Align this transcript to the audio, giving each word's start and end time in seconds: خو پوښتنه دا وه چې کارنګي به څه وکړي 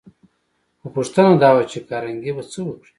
خو 0.79 0.87
پوښتنه 0.95 1.31
دا 1.43 1.49
وه 1.55 1.63
چې 1.71 1.79
کارنګي 1.89 2.31
به 2.35 2.43
څه 2.51 2.59
وکړي 2.63 2.89